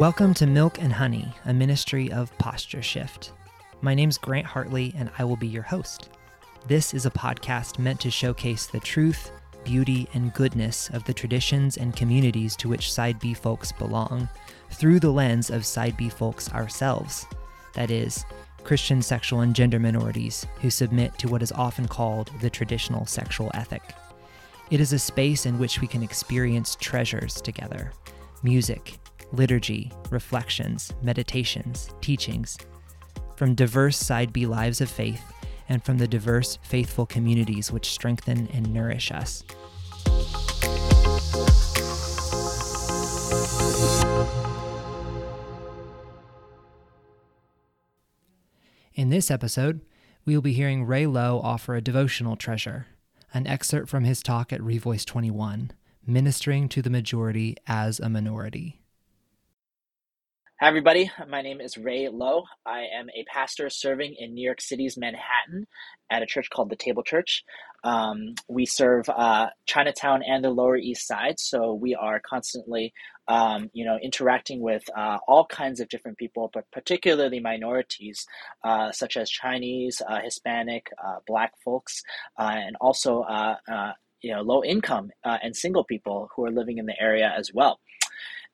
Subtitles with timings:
[0.00, 3.32] Welcome to Milk and Honey, a ministry of posture shift.
[3.82, 6.08] My name's Grant Hartley, and I will be your host.
[6.66, 9.30] This is a podcast meant to showcase the truth,
[9.62, 14.26] beauty, and goodness of the traditions and communities to which Side B folks belong
[14.70, 17.26] through the lens of Side B folks ourselves.
[17.74, 18.24] That is,
[18.64, 23.50] Christian sexual and gender minorities who submit to what is often called the traditional sexual
[23.52, 23.82] ethic.
[24.70, 27.92] It is a space in which we can experience treasures together
[28.42, 28.98] music,
[29.32, 32.58] liturgy, reflections, meditations, teachings,
[33.36, 35.22] from diverse Side B lives of faith
[35.68, 39.44] and from the diverse faithful communities which strengthen and nourish us.
[48.94, 49.80] In this episode,
[50.26, 52.88] we will be hearing Ray Lowe offer a devotional treasure,
[53.32, 55.70] an excerpt from his talk at Revoice 21,
[56.06, 58.79] Ministering to the Majority as a Minority.
[60.62, 61.10] Hi, everybody.
[61.26, 62.44] My name is Ray Lowe.
[62.66, 65.66] I am a pastor serving in New York City's Manhattan
[66.10, 67.44] at a church called the Table Church.
[67.82, 72.92] Um, we serve uh, Chinatown and the Lower East Side, so we are constantly,
[73.26, 78.26] um, you know, interacting with uh, all kinds of different people, but particularly minorities
[78.62, 82.02] uh, such as Chinese, uh, Hispanic, uh, Black folks,
[82.38, 83.24] uh, and also,
[84.20, 87.80] you know, low income and single people who are living in the area as well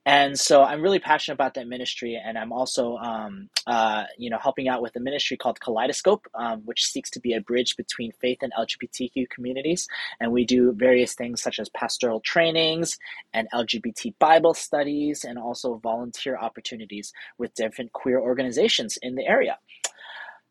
[0.07, 4.37] and so I'm really passionate about that ministry, and I'm also, um, uh, you know,
[4.41, 8.13] helping out with a ministry called Kaleidoscope, um, which seeks to be a bridge between
[8.13, 9.85] faith and LGBTQ communities.
[10.21, 12.97] And we do various things such as pastoral trainings
[13.33, 19.59] and LGBT Bible studies, and also volunteer opportunities with different queer organizations in the area.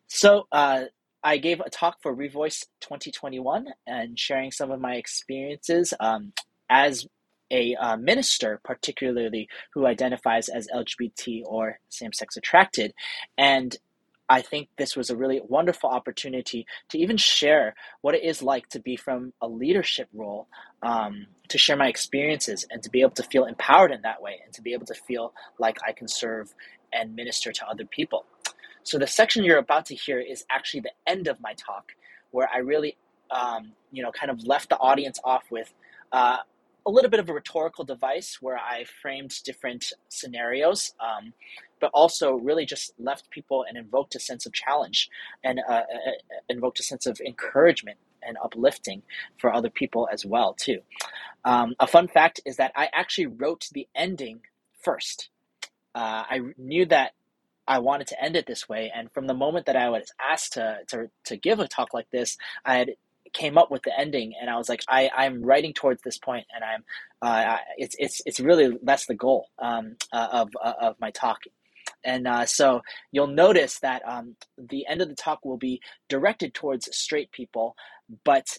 [0.05, 0.47] So.
[0.51, 0.83] Uh,
[1.23, 6.31] I gave a talk for Revoice 2021 and sharing some of my experiences um,
[6.69, 7.07] as
[7.51, 12.93] a uh, minister, particularly who identifies as LGBT or same sex attracted.
[13.37, 13.77] And
[14.29, 18.67] I think this was a really wonderful opportunity to even share what it is like
[18.69, 20.47] to be from a leadership role,
[20.83, 24.41] um, to share my experiences and to be able to feel empowered in that way
[24.43, 26.53] and to be able to feel like I can serve
[26.91, 28.25] and minister to other people.
[28.83, 31.93] So, the section you're about to hear is actually the end of my talk,
[32.31, 32.97] where I really,
[33.31, 35.73] um, you know, kind of left the audience off with
[36.11, 36.37] uh,
[36.87, 41.33] a little bit of a rhetorical device where I framed different scenarios, um,
[41.81, 45.09] but also really just left people and invoked a sense of challenge
[45.43, 46.11] and uh, uh, uh,
[46.49, 49.03] invoked a sense of encouragement and uplifting
[49.37, 50.79] for other people as well too.
[51.43, 54.41] Um, a fun fact is that I actually wrote the ending
[54.81, 55.29] first.
[55.93, 57.11] Uh, I knew that
[57.67, 60.53] I wanted to end it this way, and from the moment that I was asked
[60.53, 62.91] to to, to give a talk like this, I had
[63.37, 66.45] came up with the ending and I was like I I'm writing towards this point
[66.53, 66.83] and I'm
[67.21, 71.39] uh, it's it's it's really that's the goal um, uh, of uh, of my talk.
[72.03, 72.81] And uh, so
[73.11, 77.75] you'll notice that um, the end of the talk will be directed towards straight people
[78.23, 78.57] but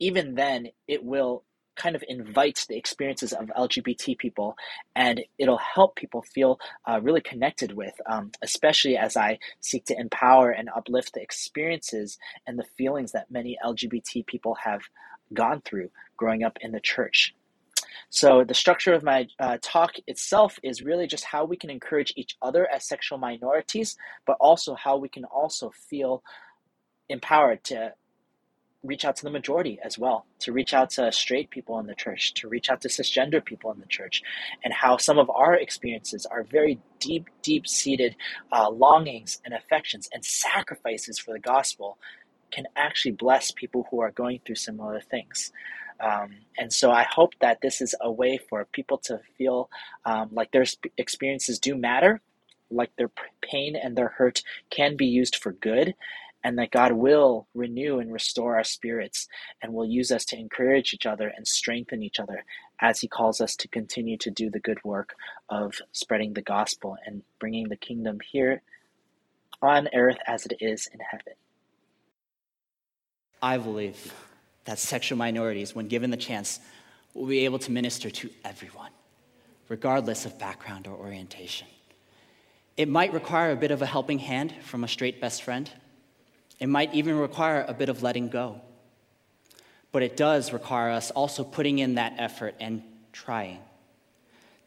[0.00, 1.44] even then it will
[1.76, 4.56] kind of invites the experiences of LGBT people,
[4.94, 9.98] and it'll help people feel uh, really connected with, um, especially as I seek to
[9.98, 14.82] empower and uplift the experiences and the feelings that many LGBT people have
[15.32, 17.34] gone through growing up in the church.
[18.10, 22.12] So, the structure of my uh, talk itself is really just how we can encourage
[22.16, 23.96] each other as sexual minorities,
[24.26, 26.22] but also how we can also feel
[27.08, 27.92] empowered to
[28.82, 31.94] reach out to the majority as well, to reach out to straight people in the
[31.94, 34.22] church, to reach out to cisgender people in the church,
[34.64, 38.16] and how some of our experiences are very deep, deep seated
[38.52, 41.98] uh, longings and affections and sacrifices for the gospel
[42.50, 45.52] can actually bless people who are going through similar things.
[46.00, 49.70] Um, and so I hope that this is a way for people to feel
[50.04, 50.64] um, like their
[50.98, 52.20] experiences do matter,
[52.70, 55.94] like their pain and their hurt can be used for good,
[56.44, 59.28] and that God will renew and restore our spirits
[59.62, 62.44] and will use us to encourage each other and strengthen each other
[62.80, 65.14] as He calls us to continue to do the good work
[65.48, 68.62] of spreading the gospel and bringing the kingdom here
[69.60, 71.34] on earth as it is in heaven.
[73.40, 74.12] I believe
[74.64, 76.60] that sexual minorities, when given the chance,
[77.14, 78.90] will be able to minister to everyone,
[79.68, 81.68] regardless of background or orientation.
[82.76, 85.70] It might require a bit of a helping hand from a straight best friend
[86.58, 88.60] it might even require a bit of letting go.
[89.90, 92.82] But it does require us also putting in that effort and
[93.12, 93.58] trying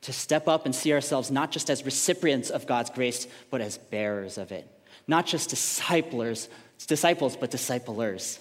[0.01, 3.77] to step up and see ourselves not just as recipients of God's grace, but as
[3.77, 4.67] bearers of it.
[5.07, 6.47] Not just disciples,
[6.85, 8.39] disciples, but disciplers.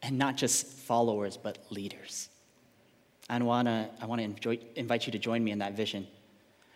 [0.00, 2.28] And not just followers, but leaders.
[3.28, 4.28] I want to wanna
[4.76, 6.06] invite you to join me in that vision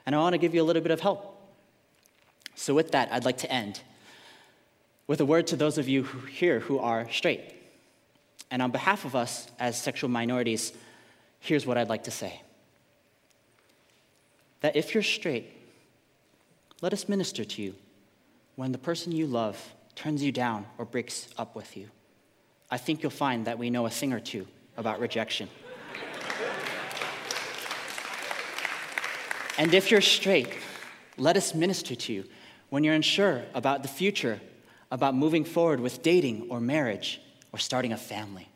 [0.06, 1.32] and I want to give you a little bit of help.
[2.54, 3.80] So, with that, I'd like to end
[5.06, 7.40] with a word to those of you who, here who are straight.
[8.50, 10.72] And on behalf of us as sexual minorities,
[11.40, 12.40] here's what I'd like to say
[14.62, 15.52] that if you're straight,
[16.80, 17.74] let us minister to you
[18.56, 21.88] when the person you love turns you down or breaks up with you.
[22.70, 25.48] I think you'll find that we know a thing or two about rejection.
[29.58, 30.48] and if you're straight,
[31.16, 32.24] let us minister to you
[32.68, 34.40] when you're unsure about the future,
[34.90, 37.20] about moving forward with dating or marriage
[37.52, 38.48] or starting a family.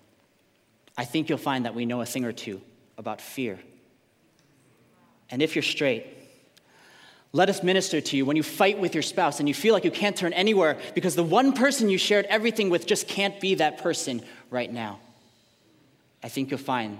[0.96, 2.60] I think you'll find that we know a thing or two
[2.98, 3.58] about fear.
[5.30, 6.06] And if you're straight,
[7.32, 9.84] let us minister to you when you fight with your spouse and you feel like
[9.84, 13.54] you can't turn anywhere because the one person you shared everything with just can't be
[13.56, 14.98] that person right now.
[16.22, 16.98] I think you'll find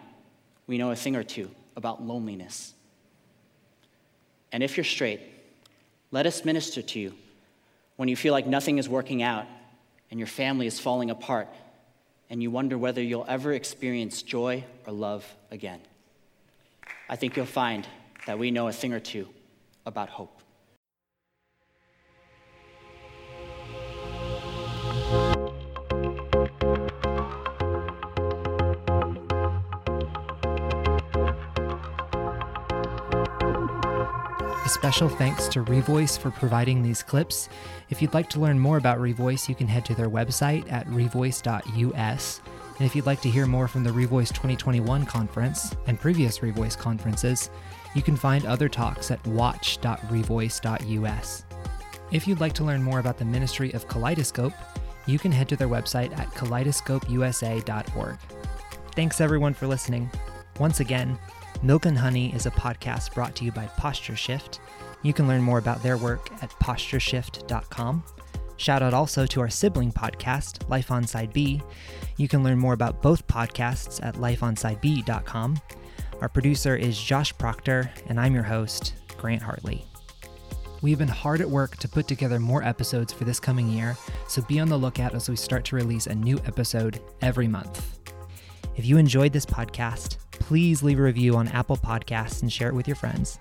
[0.66, 2.74] we know a thing or two about loneliness.
[4.52, 5.20] And if you're straight,
[6.12, 7.14] let us minister to you
[8.00, 9.44] when you feel like nothing is working out
[10.10, 11.48] and your family is falling apart
[12.30, 15.82] and you wonder whether you'll ever experience joy or love again.
[17.10, 17.86] I think you'll find
[18.24, 19.28] that we know a thing or two
[19.84, 20.39] about hope.
[34.70, 37.48] Special thanks to Revoice for providing these clips.
[37.88, 40.86] If you'd like to learn more about Revoice, you can head to their website at
[40.86, 42.40] revoice.us.
[42.78, 46.78] And if you'd like to hear more from the Revoice 2021 conference and previous Revoice
[46.78, 47.50] conferences,
[47.94, 51.44] you can find other talks at watch.revoice.us.
[52.10, 54.52] If you'd like to learn more about the ministry of Kaleidoscope,
[55.06, 58.18] you can head to their website at kaleidoscopeusa.org.
[58.94, 60.10] Thanks everyone for listening.
[60.58, 61.18] Once again,
[61.62, 64.60] Milk and Honey is a podcast brought to you by Posture Shift.
[65.02, 68.02] You can learn more about their work at postureshift.com.
[68.56, 71.60] Shout out also to our sibling podcast, Life on Side B.
[72.16, 75.60] You can learn more about both podcasts at lifeonsideb.com.
[76.22, 79.84] Our producer is Josh Proctor, and I'm your host, Grant Hartley.
[80.80, 83.98] We've been hard at work to put together more episodes for this coming year,
[84.28, 87.98] so be on the lookout as we start to release a new episode every month.
[88.76, 90.16] If you enjoyed this podcast,
[90.50, 93.38] please leave a review on Apple Podcasts and share it with your friends.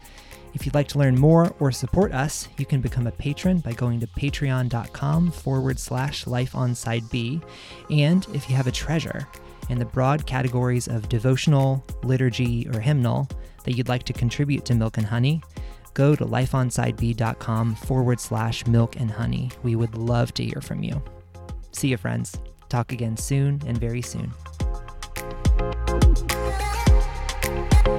[0.53, 3.71] If you'd like to learn more or support us, you can become a patron by
[3.71, 7.41] going to patreon.com forward slash life on side B.
[7.89, 9.27] And if you have a treasure
[9.69, 13.27] in the broad categories of devotional, liturgy, or hymnal
[13.63, 15.41] that you'd like to contribute to Milk and Honey,
[15.95, 19.49] go to lifeonsideb.com forward slash milk and honey.
[19.63, 21.01] We would love to hear from you.
[21.71, 22.39] See you, friends.
[22.69, 24.31] Talk again soon and very soon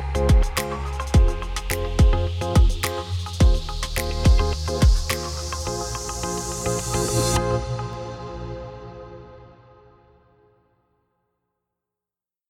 [0.00, 0.59] you